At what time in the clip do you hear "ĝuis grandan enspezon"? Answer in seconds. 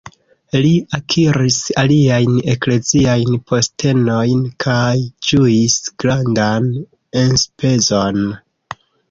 5.29-8.19